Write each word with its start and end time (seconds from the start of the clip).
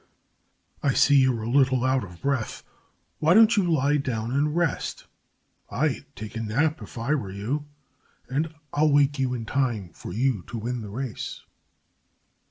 I 0.81 0.95
see 0.95 1.17
you're 1.17 1.43
a 1.43 1.47
little 1.47 1.85
out 1.85 2.03
of 2.03 2.23
breath. 2.23 2.63
Why 3.19 3.35
don't 3.35 3.55
you 3.55 3.71
lie 3.71 3.97
down 3.97 4.31
and 4.31 4.55
rest? 4.55 5.05
I'd 5.69 6.07
take 6.15 6.35
a 6.35 6.41
nap, 6.41 6.81
if 6.81 6.97
I 6.97 7.13
were 7.13 7.29
you. 7.31 7.67
And 8.27 8.51
I'll 8.73 8.91
wake 8.91 9.19
you 9.19 9.35
in 9.35 9.45
time 9.45 9.89
for 9.89 10.11
you 10.11 10.41
to 10.47 10.57
win 10.57 10.81
the 10.81 10.89
race." 10.89 11.43